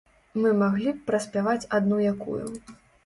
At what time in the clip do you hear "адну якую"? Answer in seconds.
1.81-2.43